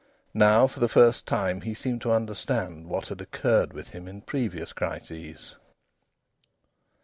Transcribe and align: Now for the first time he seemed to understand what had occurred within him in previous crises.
Now 0.33 0.65
for 0.65 0.79
the 0.79 0.87
first 0.89 1.27
time 1.27 1.61
he 1.61 1.75
seemed 1.75 2.01
to 2.01 2.11
understand 2.11 2.87
what 2.87 3.09
had 3.09 3.21
occurred 3.21 3.71
within 3.71 4.01
him 4.01 4.07
in 4.07 4.21
previous 4.21 4.73
crises. 4.73 5.57